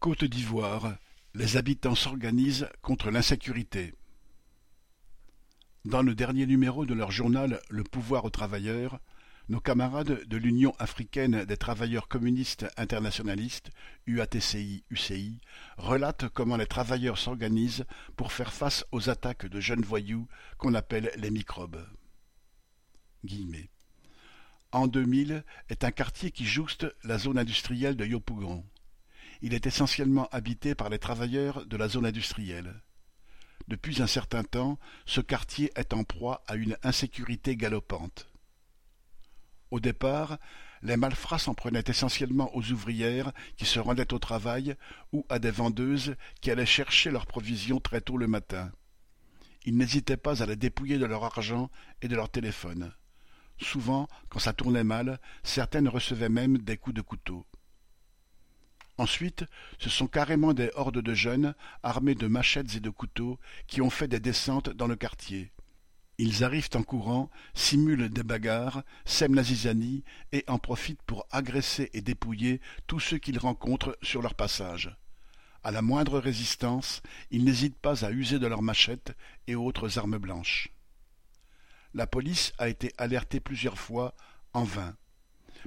[0.00, 0.96] Côte d'Ivoire,
[1.34, 3.92] les habitants s'organisent contre l'insécurité.
[5.84, 8.98] Dans le dernier numéro de leur journal Le pouvoir aux travailleurs,
[9.50, 13.72] nos camarades de l'Union africaine des travailleurs communistes internationalistes,
[14.06, 15.38] UATCI-UCI,
[15.76, 17.84] relatent comment les travailleurs s'organisent
[18.16, 20.26] pour faire face aux attaques de jeunes voyous
[20.56, 21.86] qu'on appelle les microbes.
[24.72, 28.64] En 2000 est un quartier qui jouxte la zone industrielle de Yopougon.
[29.42, 32.82] Il est essentiellement habité par les travailleurs de la zone industrielle.
[33.68, 38.28] Depuis un certain temps, ce quartier est en proie à une insécurité galopante.
[39.70, 40.38] Au départ,
[40.82, 44.76] les malfrats s'en prenaient essentiellement aux ouvrières qui se rendaient au travail
[45.12, 48.72] ou à des vendeuses qui allaient chercher leurs provisions très tôt le matin.
[49.64, 51.70] Ils n'hésitaient pas à les dépouiller de leur argent
[52.02, 52.92] et de leur téléphone.
[53.58, 57.46] Souvent, quand ça tournait mal, certaines recevaient même des coups de couteau.
[59.00, 59.46] Ensuite,
[59.78, 63.88] ce sont carrément des hordes de jeunes, armés de machettes et de couteaux, qui ont
[63.88, 65.52] fait des descentes dans le quartier.
[66.18, 71.88] Ils arrivent en courant, simulent des bagarres, sèment la zizanie et en profitent pour agresser
[71.94, 74.94] et dépouiller tous ceux qu'ils rencontrent sur leur passage.
[75.62, 79.16] À la moindre résistance, ils n'hésitent pas à user de leurs machettes
[79.46, 80.68] et autres armes blanches.
[81.94, 84.14] La police a été alertée plusieurs fois,
[84.52, 84.94] en vain.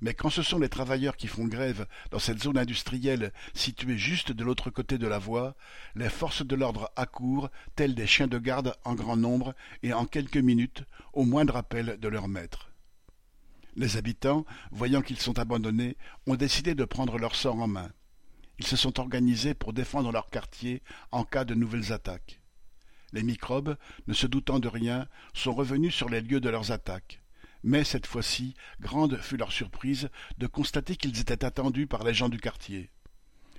[0.00, 4.32] Mais quand ce sont les travailleurs qui font grève dans cette zone industrielle située juste
[4.32, 5.56] de l'autre côté de la voie,
[5.94, 10.06] les forces de l'ordre accourent, tels des chiens de garde en grand nombre, et en
[10.06, 12.70] quelques minutes, au moindre appel de leur maître.
[13.76, 15.96] Les habitants, voyant qu'ils sont abandonnés,
[16.26, 17.90] ont décidé de prendre leur sort en main.
[18.58, 22.40] Ils se sont organisés pour défendre leur quartier en cas de nouvelles attaques.
[23.12, 27.19] Les microbes, ne se doutant de rien, sont revenus sur les lieux de leurs attaques
[27.62, 30.08] mais cette fois-ci, grande fut leur surprise
[30.38, 32.90] de constater qu'ils étaient attendus par les gens du quartier.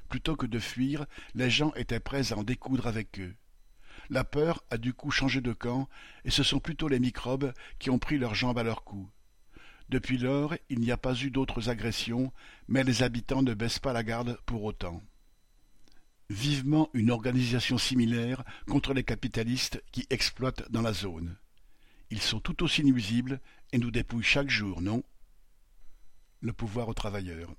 [0.10, 3.36] Plutôt que de fuir, les gens étaient prêts à en découdre avec eux.
[4.10, 5.88] La peur a du coup changé de camp,
[6.26, 9.09] et ce sont plutôt les microbes qui ont pris leurs jambes à leur cou.
[9.90, 12.31] Depuis lors, il n'y a pas eu d'autres agressions,
[12.68, 15.02] mais les habitants ne baissent pas la garde pour autant.
[16.30, 21.36] Vivement une organisation similaire contre les capitalistes qui exploitent dans la zone.
[22.12, 23.40] Ils sont tout aussi nuisibles
[23.72, 25.02] et nous dépouillent chaque jour, non?
[26.42, 27.56] Le pouvoir aux travailleurs.